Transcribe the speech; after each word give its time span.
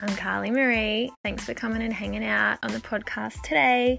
I'm 0.00 0.14
Carly 0.14 0.52
Marie. 0.52 1.10
Thanks 1.24 1.44
for 1.44 1.54
coming 1.54 1.82
and 1.82 1.92
hanging 1.92 2.24
out 2.24 2.60
on 2.62 2.70
the 2.70 2.78
podcast 2.78 3.42
today. 3.42 3.98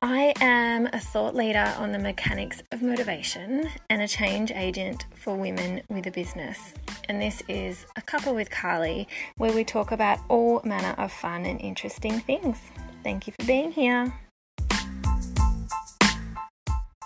I 0.00 0.32
am 0.40 0.86
a 0.94 0.98
thought 0.98 1.34
leader 1.34 1.74
on 1.76 1.92
the 1.92 1.98
mechanics 1.98 2.62
of 2.72 2.80
motivation 2.80 3.68
and 3.90 4.00
a 4.00 4.08
change 4.08 4.50
agent 4.50 5.04
for 5.14 5.36
women 5.36 5.82
with 5.90 6.06
a 6.06 6.10
business. 6.10 6.72
And 7.06 7.20
this 7.20 7.42
is 7.48 7.84
a 7.96 8.00
cuppa 8.00 8.34
with 8.34 8.50
Carly 8.50 9.06
where 9.36 9.52
we 9.52 9.62
talk 9.62 9.92
about 9.92 10.20
all 10.30 10.62
manner 10.64 10.94
of 10.96 11.12
fun 11.12 11.44
and 11.44 11.60
interesting 11.60 12.20
things. 12.20 12.56
Thank 13.02 13.26
you 13.26 13.34
for 13.38 13.44
being 13.44 13.72
here. 13.72 14.10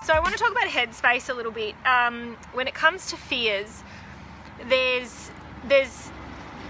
So, 0.05 0.15
I 0.15 0.21
want 0.21 0.35
to 0.35 0.39
talk 0.39 0.53
about 0.53 0.69
headspace 0.69 1.31
a 1.31 1.35
little 1.35 1.51
bit. 1.51 1.75
Um, 1.85 2.37
when 2.53 2.69
it 2.69 2.75
comes 2.75 3.11
to 3.11 3.17
fears, 3.17 3.83
there's 4.69 5.33
there's 5.67 6.13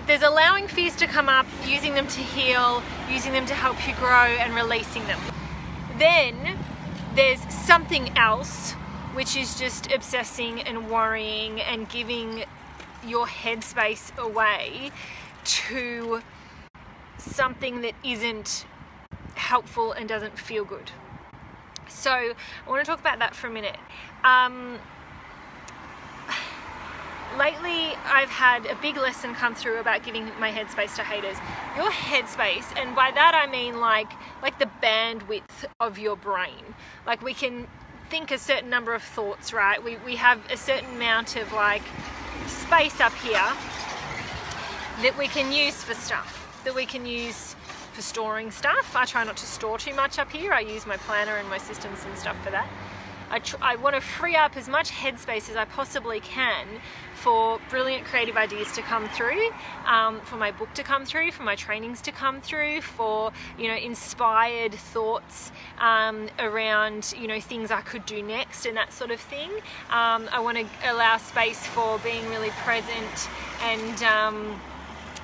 there's 0.09 0.23
allowing 0.23 0.67
fears 0.67 0.97
to 0.97 1.07
come 1.07 1.29
up, 1.29 1.47
using 1.67 1.93
them 1.93 2.09
to 2.09 2.21
heal, 2.21 2.83
using 3.11 3.35
them 3.35 3.45
to 3.45 3.53
help 3.53 3.87
you 3.87 3.95
grow, 3.97 4.09
and 4.09 4.55
releasing 4.55 5.05
them. 5.07 5.21
Then 5.99 6.59
there's 7.15 7.41
something 7.53 8.17
else, 8.17 8.73
which 9.13 9.37
is 9.37 9.59
just 9.59 9.93
obsessing 9.93 10.63
and 10.63 10.91
worrying 10.91 11.61
and 11.61 11.87
giving 11.91 12.45
your 13.07 13.27
headspace 13.27 14.17
away 14.17 14.91
to 15.45 16.23
something 17.19 17.83
that 17.83 17.95
isn't 18.03 18.65
helpful 19.35 19.93
and 19.93 20.09
doesn't 20.09 20.39
feel 20.39 20.65
good. 20.65 20.91
So, 21.87 22.13
I 22.13 22.35
want 22.67 22.83
to 22.83 22.91
talk 22.91 23.01
about 23.01 23.19
that 23.19 23.35
for 23.35 23.49
a 23.49 23.51
minute. 23.51 23.77
Um, 24.25 24.79
lately 27.39 27.95
I've 28.05 28.29
had 28.29 28.67
a 28.67 28.75
big 28.83 28.97
lesson 28.97 29.33
come 29.35 29.55
through 29.55 29.79
about 29.79 30.03
giving 30.03 30.27
my 30.41 30.51
headspace 30.51 30.97
to 30.97 31.05
haters. 31.05 31.37
Your 31.77 31.91
headspace, 31.91 32.67
and 32.77 32.95
by 32.95 33.13
that 33.13 33.35
I 33.35 33.51
mean 33.51 33.81
like 33.81 34.11
like 34.43 34.59
the 34.59 34.69
bandwidth 34.83 35.65
of 35.81 35.99
your 35.99 36.17
brain. 36.17 36.75
Like 37.07 37.23
we 37.23 37.33
can 37.33 37.69
think 38.11 38.31
a 38.31 38.39
certain 38.39 38.69
number 38.69 38.93
of 38.95 39.03
thoughts, 39.03 39.53
right? 39.53 39.83
We 39.83 39.97
we 40.05 40.17
have 40.17 40.41
a 40.51 40.57
certain 40.57 40.97
amount 40.97 41.37
of 41.37 41.53
like 41.53 41.83
space 42.47 43.01
up 43.01 43.15
here 43.15 43.49
that 45.03 45.15
we 45.17 45.29
can 45.29 45.53
use 45.53 45.83
for 45.85 45.95
stuff. 45.95 46.61
That 46.65 46.75
we 46.75 46.87
can 46.87 47.07
use 47.07 47.55
for 47.93 48.03
storing 48.03 48.51
stuff. 48.51 48.97
I 48.97 49.05
try 49.05 49.23
not 49.25 49.37
to 49.37 49.47
store 49.47 49.79
too 49.79 49.95
much 49.95 50.19
up 50.19 50.33
here. 50.33 50.53
I 50.53 50.61
use 50.61 50.87
my 50.87 50.97
planner 50.97 51.37
and 51.37 51.49
my 51.49 51.59
systems 51.59 52.05
and 52.05 52.19
stuff 52.19 52.37
for 52.45 52.51
that. 52.51 52.69
I, 53.31 53.39
tr- 53.41 53.57
I 53.61 53.77
want 53.77 53.95
to 53.95 54.01
free 54.01 54.37
up 54.37 54.57
as 54.57 54.69
much 54.69 54.91
headspace 54.91 55.51
as 55.51 55.57
I 55.57 55.65
possibly 55.65 56.21
can 56.21 56.67
for 57.15 57.59
brilliant 57.69 58.05
creative 58.05 58.37
ideas 58.37 58.73
to 58.73 58.83
come 58.83 59.09
through, 59.09 59.51
um, 59.87 60.21
for 60.21 60.37
my 60.37 60.53
book 60.53 60.73
to 60.75 60.83
come 60.83 61.05
through, 61.05 61.33
for 61.33 61.43
my 61.43 61.57
trainings 61.57 62.01
to 62.03 62.13
come 62.13 62.41
through, 62.41 62.81
for 62.81 63.33
you 63.59 63.69
know 63.69 63.75
inspired 63.75 64.73
thoughts 64.73 65.51
um, 65.79 66.29
around 66.39 67.13
you 67.21 67.27
know 67.27 67.41
things 67.41 67.71
I 67.71 67.81
could 67.81 68.07
do 68.07 68.23
next 68.23 68.67
and 68.67 68.77
that 68.77 68.93
sort 68.93 69.11
of 69.11 69.21
thing. 69.21 69.51
Um, 69.91 70.29
I 70.33 70.41
want 70.41 70.59
to 70.59 70.67
allow 70.91 71.17
space 71.19 71.67
for 71.67 71.99
being 71.99 72.29
really 72.29 72.51
present 72.51 73.29
and 73.63 74.03
um, 74.05 74.61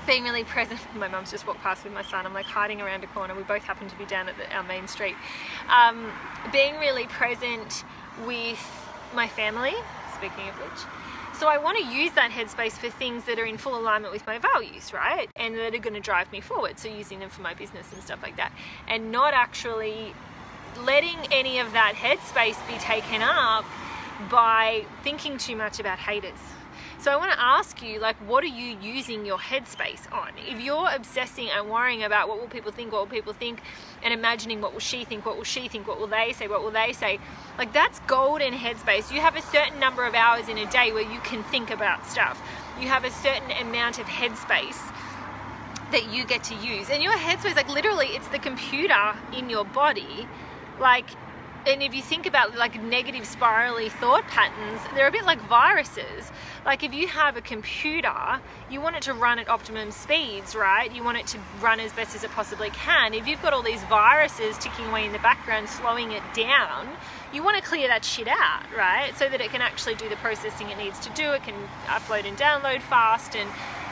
being 0.07 0.25
really 0.25 0.45
present. 0.45 0.81
My 0.97 1.09
mum's 1.09 1.31
just 1.31 1.47
walked 1.47 1.61
past 1.61 1.85
with 1.85 1.93
my 1.93 2.03
son. 2.03 2.27
I'm 2.27 2.35
like 2.35 2.47
hiding 2.47 2.81
around 2.81 3.05
a 3.05 3.07
corner. 3.09 3.35
We 3.35 3.43
both 3.43 3.63
happen 3.63 3.89
to 3.89 3.97
be 3.97 4.05
down 4.05 4.29
at 4.29 4.37
the, 4.37 4.53
our 4.55 4.63
main 4.63 4.89
street. 4.89 5.17
Um, 5.69 6.11
being 6.53 6.77
really 6.77 7.07
present 7.07 7.85
with 8.27 8.61
my 9.15 9.29
family, 9.29 9.75
speaking 10.15 10.49
of 10.49 10.55
which. 10.57 10.85
So 11.39 11.49
I 11.49 11.59
want 11.59 11.79
to 11.79 11.85
use 11.85 12.13
that 12.13 12.31
headspace 12.31 12.73
for 12.73 12.89
things 12.89 13.25
that 13.25 13.41
are 13.41 13.45
in 13.45 13.59
full 13.59 13.77
alignment 13.77 14.13
with 14.13 14.25
my 14.27 14.39
values, 14.39 14.93
right? 14.93 15.29
And 15.35 15.57
that 15.57 15.75
are 15.75 15.79
going 15.79 15.95
to 15.95 16.01
drive 16.01 16.31
me 16.31 16.41
forward. 16.41 16.79
So 16.79 16.89
using 16.89 17.19
them 17.19 17.29
for 17.29 17.43
my 17.43 17.55
business 17.55 17.93
and 17.93 18.03
stuff 18.03 18.23
like 18.23 18.37
that. 18.37 18.53
And 18.87 19.11
not 19.11 19.35
actually 19.35 20.15
letting 20.81 21.19
any 21.33 21.59
of 21.59 21.73
that 21.73 21.95
headspace 21.95 22.65
be 22.69 22.79
taken 22.79 23.23
up 23.23 23.65
by 24.31 24.85
thinking 25.03 25.39
too 25.39 25.57
much 25.57 25.81
about 25.81 25.99
haters 25.99 26.39
so 27.05 27.11
I 27.11 27.17
want 27.17 27.33
to 27.33 27.39
ask 27.39 27.83
you, 27.83 28.01
like, 28.01 28.17
what 28.27 28.43
are 28.45 28.47
you 28.47 28.79
using 28.81 29.27
your 29.27 29.37
headspace 29.37 30.11
on? 30.11 30.31
If 30.49 30.59
you're 30.59 30.89
obsessing 30.91 31.51
and 31.51 31.69
worrying 31.69 32.03
about 32.03 32.29
what 32.29 32.41
will 32.41 32.47
people 32.47 32.73
think, 32.73 32.93
what 32.93 33.03
will 33.03 33.15
people 33.15 33.35
think, 33.35 33.61
and 34.03 34.15
imagining 34.15 34.63
what 34.63 34.73
will 34.73 34.81
she 34.81 35.05
think, 35.05 35.27
what 35.27 35.37
will 35.37 35.45
she 35.45 35.69
think, 35.69 35.87
what 35.87 36.01
will 36.01 36.07
they 36.07 36.33
say, 36.33 36.49
what 36.49 36.63
will 36.63 36.71
they 36.71 36.95
say, 36.95 37.19
like 37.59 37.75
that's 37.75 38.01
golden 38.07 38.55
headspace. 38.55 39.13
You 39.13 39.21
have 39.21 39.37
a 39.37 39.43
certain 39.43 39.79
number 39.79 40.07
of 40.07 40.15
hours 40.15 40.49
in 40.49 40.57
a 40.57 40.65
day 40.71 40.93
where 40.93 41.03
you 41.03 41.21
can 41.21 41.43
think 41.45 41.71
about 41.71 42.07
stuff. 42.07 42.41
You 42.81 42.89
have 42.89 43.05
a 43.05 43.11
certain 43.11 43.51
amount 43.51 43.99
of 43.99 44.07
headspace 44.07 44.81
that 45.93 46.11
you 46.11 46.25
get 46.25 46.43
to 46.45 46.55
use. 46.55 46.89
And 46.89 47.03
your 47.03 47.13
headspace, 47.13 47.55
like 47.55 47.69
literally, 47.69 48.07
it's 48.13 48.29
the 48.29 48.39
computer 48.39 49.15
in 49.37 49.51
your 49.51 49.67
body. 49.67 50.27
Like 50.81 51.11
and 51.67 51.83
if 51.83 51.95
you 51.95 52.03
think 52.03 52.27
about 52.27 52.57
like 52.57 52.81
negative 52.83 53.27
spirally 53.27 53.89
thought 53.89 54.27
patterns, 54.29 54.81
they're 54.95 55.09
a 55.09 55.13
bit 55.13 55.25
like 55.25 55.41
viruses. 55.49 56.31
Like 56.65 56.83
if 56.83 56.93
you 56.93 57.09
have 57.09 57.37
a 57.37 57.41
computer, 57.41 58.41
you 58.71 58.81
want 58.81 58.97
it 58.97 59.03
to 59.03 59.15
run 59.15 59.39
at 59.39 59.49
optimum 59.49 59.91
speeds, 59.91 60.55
right? 60.55 60.95
You 60.95 61.03
want 61.03 61.19
it 61.19 61.27
to 61.29 61.39
run 61.61 61.81
as 61.81 61.93
best 61.93 62.15
as 62.15 62.25
it 62.25 62.31
possibly 62.31 62.71
can. 62.71 63.15
If 63.15 63.27
you've 63.27 63.43
got 63.43 63.53
all 63.53 63.63
these 63.63 63.83
viruses 63.85 64.59
ticking 64.59 64.87
away 64.87 65.07
in 65.07 65.13
the 65.13 65.19
background, 65.19 65.69
slowing 65.69 66.13
it 66.13 66.23
down, 66.35 66.89
you 67.33 67.43
want 67.43 67.57
to 67.57 67.63
clear 67.63 67.89
that 67.89 68.05
shit 68.05 68.29
out, 68.29 68.65
right? 68.77 69.13
So 69.17 69.29
that 69.29 69.41
it 69.41 69.51
can 69.51 69.61
actually 69.61 69.95
do 69.95 70.09
the 70.09 70.17
processing 70.17 70.71
it 70.71 70.79
needs 70.79 70.99
to 71.01 71.11
do. 71.11 71.33
It 71.33 71.43
can 71.45 71.57
upload 71.87 72.27
and 72.27 72.37
download 72.37 72.81
fast 72.83 73.35
and 73.37 73.49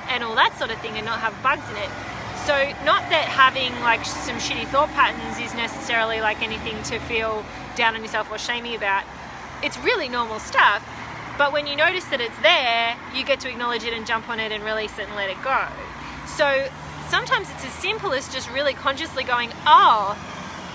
and 0.08 0.24
all 0.24 0.34
that 0.34 0.56
sort 0.58 0.70
of 0.70 0.78
thing 0.80 0.96
and 0.96 1.06
not 1.06 1.20
have 1.20 1.32
bugs 1.42 1.62
in 1.70 1.76
it. 1.76 2.11
So, 2.47 2.54
not 2.84 3.08
that 3.10 3.26
having 3.30 3.72
like 3.82 4.04
some 4.04 4.36
shitty 4.36 4.66
thought 4.66 4.88
patterns 4.91 5.38
is 5.38 5.54
necessarily 5.54 6.20
like 6.20 6.42
anything 6.42 6.82
to 6.84 6.98
feel 6.98 7.44
down 7.76 7.94
on 7.94 8.03
yourself 8.03 8.32
or 8.32 8.38
shamey 8.38 8.75
about. 8.75 9.04
It's 9.62 9.78
really 9.78 10.08
normal 10.08 10.41
stuff. 10.41 10.82
But 11.38 11.52
when 11.52 11.69
you 11.69 11.76
notice 11.76 12.04
that 12.06 12.20
it's 12.20 12.38
there, 12.42 12.97
you 13.14 13.25
get 13.25 13.38
to 13.41 13.48
acknowledge 13.48 13.84
it 13.84 13.92
and 13.94 14.04
jump 14.04 14.28
on 14.28 14.41
it 14.41 14.50
and 14.50 14.64
release 14.64 14.98
it 14.98 15.06
and 15.06 15.14
let 15.14 15.31
it 15.31 15.41
go. 15.42 15.66
So, 16.26 16.69
sometimes 17.08 17.48
it's 17.52 17.64
as 17.64 17.72
simple 17.75 18.12
as 18.12 18.28
just 18.32 18.50
really 18.50 18.75
consciously 18.75 19.22
going, 19.22 19.50
oh, 19.64 20.19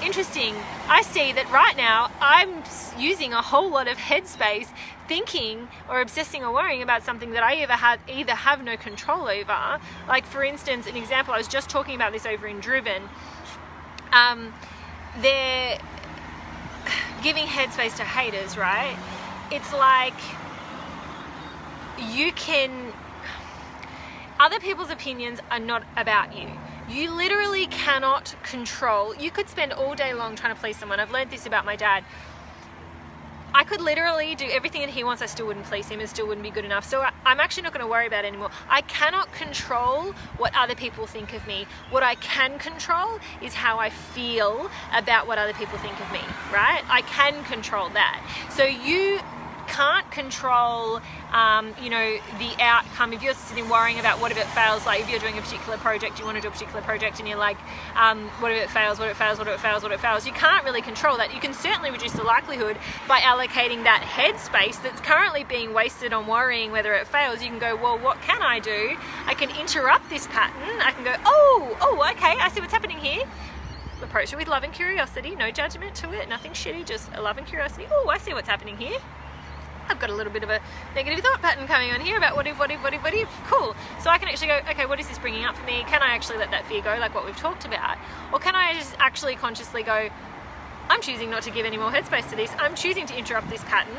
interesting. 0.03 0.55
I 0.87 1.01
see 1.01 1.31
that 1.33 1.51
right 1.51 1.75
now 1.75 2.11
I'm 2.21 2.63
using 2.97 3.33
a 3.33 3.41
whole 3.41 3.69
lot 3.69 3.87
of 3.87 3.97
headspace 3.97 4.67
thinking 5.07 5.67
or 5.89 6.01
obsessing 6.01 6.43
or 6.43 6.53
worrying 6.53 6.81
about 6.81 7.03
something 7.03 7.31
that 7.31 7.43
I 7.43 7.61
either 7.63 7.73
have 7.73 7.99
either 8.07 8.33
have 8.33 8.63
no 8.63 8.77
control 8.77 9.27
over. 9.27 9.79
Like 10.07 10.25
for 10.25 10.43
instance, 10.43 10.87
an 10.87 10.95
example 10.95 11.33
I 11.33 11.37
was 11.37 11.47
just 11.47 11.69
talking 11.69 11.95
about 11.95 12.11
this 12.11 12.25
over 12.25 12.47
in 12.47 12.59
Driven. 12.59 13.03
Um, 14.11 14.53
they're 15.21 15.79
giving 17.23 17.45
headspace 17.45 17.95
to 17.97 18.03
haters, 18.03 18.57
right? 18.57 18.97
It's 19.51 19.73
like 19.73 20.13
you 21.97 22.31
can 22.33 22.86
other 24.39 24.59
people's 24.59 24.89
opinions 24.89 25.39
are 25.49 25.59
not 25.59 25.83
about 25.95 26.35
you 26.37 26.47
you 26.89 27.11
literally 27.11 27.67
cannot 27.67 28.35
control. 28.43 29.13
You 29.15 29.29
could 29.29 29.49
spend 29.49 29.73
all 29.73 29.93
day 29.93 30.13
long 30.13 30.35
trying 30.35 30.55
to 30.55 30.59
please 30.59 30.77
someone. 30.77 30.99
I've 30.99 31.11
learned 31.11 31.31
this 31.31 31.45
about 31.45 31.65
my 31.65 31.75
dad. 31.75 32.05
I 33.53 33.63
could 33.63 33.81
literally 33.81 34.35
do 34.35 34.45
everything 34.45 34.81
that 34.81 34.91
he 34.91 35.03
wants, 35.03 35.21
I 35.21 35.25
still 35.25 35.47
wouldn't 35.47 35.65
please 35.65 35.87
him, 35.87 35.99
it 35.99 36.09
still 36.09 36.27
wouldn't 36.27 36.43
be 36.43 36.51
good 36.51 36.65
enough. 36.65 36.85
So 36.85 37.03
I'm 37.25 37.39
actually 37.39 37.63
not 37.63 37.73
going 37.73 37.83
to 37.83 37.89
worry 37.89 38.05
about 38.05 38.23
it 38.23 38.27
anymore. 38.27 38.51
I 38.69 38.81
cannot 38.81 39.31
control 39.33 40.11
what 40.37 40.55
other 40.55 40.75
people 40.75 41.07
think 41.07 41.33
of 41.33 41.47
me. 41.47 41.65
What 41.89 42.03
I 42.03 42.15
can 42.15 42.59
control 42.59 43.19
is 43.41 43.55
how 43.55 43.79
I 43.79 43.89
feel 43.89 44.69
about 44.93 45.27
what 45.27 45.39
other 45.39 45.53
people 45.53 45.77
think 45.79 45.99
of 45.99 46.11
me, 46.11 46.21
right? 46.53 46.83
I 46.87 47.01
can 47.01 47.43
control 47.45 47.89
that. 47.89 48.21
So 48.51 48.63
you 48.63 49.21
can't 49.67 50.09
control, 50.11 51.01
um, 51.31 51.74
you 51.81 51.89
know, 51.89 52.18
the 52.39 52.56
outcome. 52.59 53.13
If 53.13 53.21
you're 53.21 53.33
sitting 53.33 53.69
worrying 53.69 54.00
about 54.00 54.19
what 54.19 54.31
if 54.31 54.38
it 54.38 54.47
fails, 54.47 54.86
like 54.86 55.01
if 55.01 55.09
you're 55.09 55.19
doing 55.19 55.38
a 55.38 55.41
particular 55.41 55.77
project, 55.77 56.19
you 56.19 56.25
want 56.25 56.36
to 56.38 56.41
do 56.41 56.47
a 56.47 56.51
particular 56.51 56.81
project, 56.81 57.19
and 57.19 57.27
you're 57.27 57.38
like, 57.38 57.57
um, 57.95 58.27
what 58.39 58.51
if 58.51 58.63
it 58.63 58.69
fails? 58.69 59.00
What 59.00 59.09
if 59.09 59.15
it 59.15 59.19
fails? 59.19 59.38
What 59.38 59.47
if 59.47 59.56
it 59.56 59.59
fails? 59.59 59.83
What 59.83 59.91
if 59.91 60.00
it 60.00 60.01
fails? 60.01 60.25
You 60.25 60.33
can't 60.33 60.63
really 60.65 60.81
control 60.81 61.18
that. 61.18 61.33
You 61.33 61.39
can 61.39 61.53
certainly 61.53 61.91
reduce 61.91 62.13
the 62.13 62.24
likelihood 62.24 62.77
by 63.07 63.19
allocating 63.19 63.83
that 63.83 64.01
headspace 64.01 64.81
that's 64.81 65.01
currently 65.01 65.44
being 65.44 65.74
wasted 65.74 66.13
on 66.13 66.27
worrying 66.27 66.71
whether 66.71 66.94
it 66.94 67.07
fails. 67.07 67.44
You 67.44 67.50
can 67.50 67.59
go, 67.59 67.75
well, 67.75 68.00
what 68.00 68.21
can 68.21 68.41
I 68.41 68.59
do? 68.59 68.97
I 69.25 69.33
can 69.33 69.50
interrupt 69.51 70.09
this 70.09 70.27
pattern. 70.27 70.81
I 70.81 70.91
can 70.91 71.03
go, 71.03 71.15
oh, 71.25 71.77
oh, 71.81 72.09
okay, 72.12 72.36
I 72.39 72.50
see 72.50 72.62
what's 72.62 72.74
happening 72.74 72.97
here 72.97 73.24
approach 74.01 74.31
it 74.31 74.36
with 74.36 74.47
love 74.47 74.63
and 74.63 74.74
curiosity, 74.74 75.36
no 75.36 75.51
judgment 75.51 75.95
to 75.95 76.12
it, 76.12 76.30
nothing 76.30 76.51
shitty, 76.51 76.86
just 76.86 77.12
love 77.18 77.38
and 77.38 77.47
curiosity. 77.47 77.86
Oh, 77.91 78.09
I 78.09 78.18
see 78.18 78.33
what's 78.33 78.47
happening 78.47 78.77
here. 78.77 79.00
I've 79.89 80.00
got 80.00 80.10
a 80.10 80.16
little 80.16 80.31
bit 80.31 80.44
of 80.44 80.50
a 80.50 80.60
negative 80.95 81.24
thought 81.24 81.42
pattern 81.42 81.68
coming 81.68 81.92
on 81.92 82.01
here 82.01 82.18
about 82.18 82.36
what 82.36 82.48
if, 82.48 82.60
what 82.60 82.72
if, 82.72 82.81
what 82.84 82.94
if, 82.94 83.04
what 83.04 83.13
if. 83.13 83.30
Cool. 83.45 83.75
So 84.01 84.10
I 84.10 84.18
can 84.18 84.28
actually 84.28 84.48
go, 84.48 84.60
okay, 84.69 84.86
what 84.86 85.00
is 85.00 85.07
this 85.07 85.18
bringing 85.18 85.45
up 85.45 85.56
for 85.56 85.66
me? 85.66 85.84
Can 85.88 86.01
I 86.01 86.07
actually 86.07 86.38
let 86.38 86.51
that 86.51 86.66
fear 86.68 86.81
go, 86.81 86.98
like 87.00 87.13
what 87.16 87.25
we've 87.25 87.38
talked 87.38 87.66
about? 87.66 87.98
Or 88.31 88.39
can 88.39 88.56
I 88.56 88.74
just 88.74 88.95
actually 89.00 89.36
consciously 89.36 89.84
go, 89.84 90.10
I'm 90.89 91.01
choosing 91.01 91.30
not 91.30 91.44
to 91.44 91.51
give 91.51 91.66
any 91.66 91.78
more 91.78 91.92
headspace 91.92 92.30
to 92.30 92.36
this. 92.36 92.51
I'm 92.60 92.75
choosing 92.75 93.06
to 93.07 93.18
interrupt 93.18 93.50
this 93.50 93.63
pattern. 93.63 93.98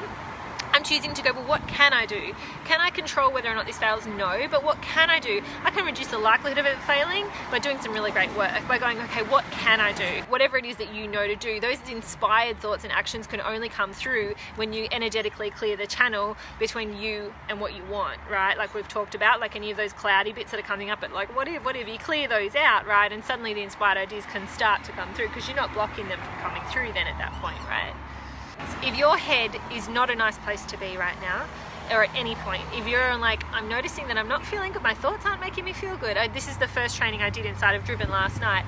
I'm 0.79 0.85
choosing 0.85 1.13
to 1.15 1.23
go, 1.23 1.33
well, 1.33 1.43
what 1.43 1.67
can 1.67 1.93
I 1.93 2.07
do? 2.07 2.33
Can 2.65 2.81
I 2.81 2.91
control 2.91 3.33
whether 3.33 3.51
or 3.51 3.55
not 3.57 3.67
this 3.67 3.77
fails? 3.77 4.07
No, 4.07 4.47
but 4.49 4.63
what 4.63 4.81
can 4.81 5.11
I 5.11 5.19
do? 5.19 5.43
I 5.65 5.73
can 5.73 5.85
reduce 5.85 6.07
the 6.07 6.19
likelihood 6.19 6.57
of 6.57 6.67
it 6.67 6.79
failing 6.83 7.27
by 7.51 7.59
doing 7.59 7.81
some 7.81 7.93
really 7.93 8.13
great 8.13 8.33
work, 8.37 8.69
by 8.69 8.79
going, 8.79 8.97
okay, 9.01 9.25
what 9.25 9.45
can 9.51 9.81
I 9.81 9.91
do? 9.91 10.23
Whatever 10.29 10.57
it 10.57 10.65
is 10.65 10.77
that 10.77 10.95
you 10.95 11.09
know 11.09 11.27
to 11.27 11.35
do, 11.35 11.59
those 11.59 11.79
inspired 11.91 12.61
thoughts 12.61 12.85
and 12.85 12.93
actions 12.93 13.27
can 13.27 13.41
only 13.41 13.69
come 13.69 13.93
through 13.93 14.37
when 14.55 14.73
you 14.73 14.87
energetically 14.93 15.51
clear 15.51 15.77
the 15.77 15.89
channel 15.89 16.37
between 16.61 16.97
you 16.97 17.35
and 17.49 17.61
what 17.61 17.75
you 17.75 17.83
want, 17.87 18.21
right? 18.31 18.57
Like 18.57 18.73
we've 18.73 18.87
talked 18.87 19.17
about, 19.17 19.41
like 19.41 19.57
any 19.57 19.73
of 19.73 19.77
those 19.77 19.93
cloudy 19.93 20.33
bits 20.33 20.53
that 20.53 20.61
are 20.61 20.63
coming 20.63 20.91
up, 20.91 21.01
but 21.01 21.13
like 21.13 21.35
what 21.35 21.49
if, 21.49 21.65
what 21.65 21.75
if 21.75 21.89
you 21.89 21.99
clear 21.99 22.29
those 22.29 22.55
out, 22.55 22.87
right? 22.87 23.11
And 23.11 23.25
suddenly 23.25 23.53
the 23.53 23.63
inspired 23.63 23.99
ideas 23.99 24.27
can 24.27 24.47
start 24.47 24.85
to 24.85 24.93
come 24.93 25.13
through 25.15 25.27
because 25.27 25.49
you're 25.49 25.57
not 25.57 25.75
blocking 25.75 26.07
them 26.07 26.21
from 26.21 26.35
coming 26.35 26.63
through 26.71 26.93
then 26.93 27.09
at 27.09 27.19
that 27.19 27.33
point, 27.43 27.59
right? 27.69 27.95
If 28.83 28.97
your 28.97 29.17
head 29.17 29.57
is 29.73 29.89
not 29.89 30.09
a 30.09 30.15
nice 30.15 30.39
place 30.39 30.65
to 30.67 30.79
be 30.79 30.97
right 30.97 31.21
now, 31.21 31.47
or 31.91 32.05
at 32.05 32.15
any 32.15 32.35
point, 32.37 32.63
if 32.75 32.87
you're 32.87 33.17
like, 33.17 33.45
I'm 33.53 33.69
noticing 33.69 34.09
that 34.09 34.17
I'm 34.17 34.29
not 34.29 34.47
feeling 34.47 34.73
good, 34.73 34.83
my 34.83 34.95
thoughts 34.95 35.27
aren't 35.27 35.41
making 35.41 35.65
me 35.65 35.73
feel 35.73 35.97
good. 35.97 36.17
I, 36.17 36.29
this 36.29 36.49
is 36.49 36.59
the 36.59 36.69
first 36.69 36.97
training 36.97 37.23
I 37.23 37.31
did 37.31 37.45
inside 37.47 37.75
of 37.75 37.85
Driven 37.85 38.11
last 38.11 38.41
night. 38.41 38.65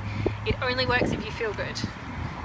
It 0.46 0.60
only 0.62 0.86
works 0.86 1.12
if 1.12 1.24
you 1.24 1.30
feel 1.30 1.52
good. 1.52 1.78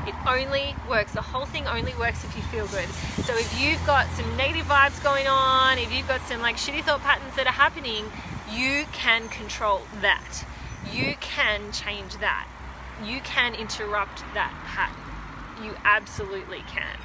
It 0.07 0.15
only 0.27 0.75
works. 0.88 1.13
The 1.13 1.21
whole 1.21 1.45
thing 1.45 1.65
only 1.65 1.94
works 1.95 2.24
if 2.24 2.36
you 2.36 2.44
feel 2.44 2.68
good. 2.68 2.88
So 3.25 3.33
if 3.36 3.59
you've 3.59 3.83
got 3.86 4.07
some 4.12 4.38
negative 4.38 4.68
vibes 4.68 5.01
going 5.03 5.27
on, 5.27 5.80
if 5.80 5.91
you've 5.91 6.07
got 6.07 6.21
some 6.21 6.41
like 6.41 6.57
shitty 6.57 6.83
thought 6.83 7.01
patterns 7.01 7.36
that 7.36 7.48
are 7.48 7.53
happening, 7.53 8.06
you 8.51 8.86
can 8.91 9.27
control 9.30 9.81
that. 10.01 10.45
You 10.94 11.15
can 11.19 11.71
change 11.71 12.18
that. 12.18 12.48
You 13.03 13.21
can 13.21 13.56
interrupt 13.56 14.19
that 14.36 14.53
pattern. 14.65 15.65
You 15.65 15.75
absolutely 15.83 16.63
can 16.68 16.98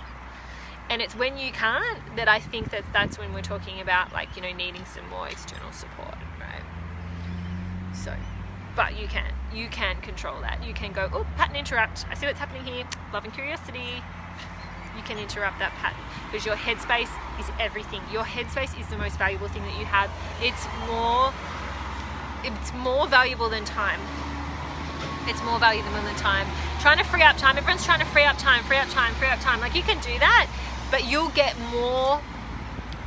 and 0.90 1.00
it's 1.00 1.14
when 1.14 1.38
you 1.38 1.52
can't 1.52 1.98
that 2.16 2.28
I 2.28 2.40
think 2.40 2.70
that 2.70 2.84
that's 2.92 3.18
when 3.18 3.32
we're 3.32 3.42
talking 3.42 3.80
about 3.80 4.12
like 4.12 4.36
you 4.36 4.42
know 4.42 4.52
needing 4.52 4.84
some 4.84 5.08
more 5.08 5.28
external 5.28 5.70
support 5.72 6.16
right? 6.38 6.64
So 7.94 8.12
but 8.76 9.00
you 9.00 9.06
can 9.06 9.32
you 9.54 9.68
can 9.68 10.00
control 10.00 10.40
that. 10.42 10.62
You 10.64 10.74
can 10.74 10.92
go 10.92 11.08
oh 11.12 11.26
pattern 11.36 11.56
interrupt. 11.56 12.06
I 12.10 12.14
see 12.14 12.26
what's 12.26 12.38
happening 12.38 12.64
here. 12.64 12.84
Love 13.12 13.24
and 13.24 13.32
curiosity. 13.32 14.02
You 14.96 15.02
can 15.04 15.18
interrupt 15.18 15.58
that 15.60 15.72
pattern 15.78 16.02
because 16.30 16.44
your 16.44 16.56
headspace 16.56 17.10
is 17.38 17.46
everything. 17.58 18.02
Your 18.12 18.24
headspace 18.24 18.78
is 18.78 18.86
the 18.88 18.98
most 18.98 19.16
valuable 19.16 19.48
thing 19.48 19.62
that 19.62 19.78
you 19.78 19.84
have. 19.86 20.10
It's 20.42 20.66
more 20.90 21.32
it's 22.42 22.72
more 22.74 23.06
valuable 23.06 23.48
than 23.48 23.64
time. 23.64 24.00
It's 25.26 25.42
more 25.44 25.58
valuable 25.58 25.90
than 25.92 26.16
time. 26.16 26.46
Trying 26.80 26.98
to 26.98 27.04
free 27.04 27.22
up 27.22 27.36
time. 27.36 27.58
Everyone's 27.58 27.84
trying 27.84 28.00
to 28.00 28.06
free 28.06 28.24
up 28.24 28.38
time 28.38 28.64
free 28.64 28.78
up 28.78 28.88
time 28.88 29.14
free 29.14 29.28
up 29.28 29.40
time. 29.40 29.60
Like 29.60 29.74
you 29.74 29.82
can 29.82 30.00
do 30.00 30.18
that 30.18 30.48
but 30.90 31.08
you'll 31.08 31.30
get 31.30 31.58
more 31.72 32.20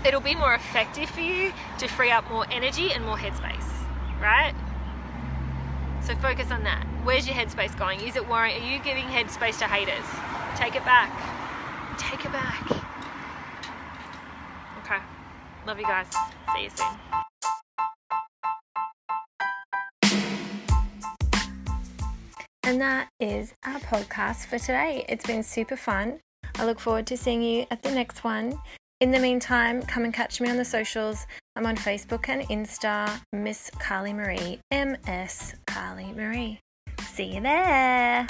it'll 0.06 0.21
be 0.21 0.35
more 0.35 0.53
effective 0.53 1.09
for 1.09 1.21
you 1.21 1.53
to 1.77 1.88
free 1.88 2.12
up 2.12 2.30
more 2.30 2.45
energy 2.51 2.91
and 2.91 3.06
more 3.06 3.18
headspace 3.18 3.74
right? 4.24 4.53
So 6.01 6.15
focus 6.15 6.50
on 6.50 6.63
that. 6.63 6.85
Where's 7.03 7.27
your 7.27 7.35
headspace 7.35 7.77
going? 7.77 8.00
Is 8.00 8.15
it 8.15 8.27
worrying 8.27 8.62
are 8.62 8.65
you 8.65 8.80
giving 8.80 9.03
headspace 9.03 9.59
to 9.59 9.65
haters? 9.65 10.06
Take 10.56 10.75
it 10.75 10.85
back. 10.85 11.12
Take 11.97 12.25
it 12.25 12.31
back. 12.31 12.71
Okay. 14.79 15.01
Love 15.68 15.79
you 15.79 15.86
guys. 15.86 16.07
See 16.56 16.63
you 16.63 16.69
soon. 16.69 16.88
And 22.65 22.79
that 22.79 23.09
is 23.19 23.53
our 23.65 23.79
podcast 23.79 24.45
for 24.45 24.57
today. 24.57 25.06
It's 25.09 25.25
been 25.25 25.44
super 25.44 25.75
fun. 25.75 26.19
I 26.55 26.65
look 26.65 26.79
forward 26.79 27.07
to 27.07 27.17
seeing 27.17 27.41
you 27.41 27.65
at 27.71 27.81
the 27.83 27.91
next 27.91 28.23
one. 28.23 28.57
In 29.00 29.11
the 29.11 29.19
meantime, 29.19 29.81
come 29.81 30.05
and 30.05 30.13
catch 30.13 30.39
me 30.39 30.50
on 30.50 30.57
the 30.57 30.65
socials. 30.65 31.25
I'm 31.55 31.65
on 31.65 31.75
Facebook 31.75 32.29
and 32.29 32.44
Insta, 32.44 33.21
Miss 33.33 33.69
Carly 33.79 34.13
Marie, 34.13 34.59
MS 34.71 35.55
Carly 35.67 36.13
Marie. 36.13 36.59
See 37.01 37.35
you 37.35 37.41
there. 37.41 38.27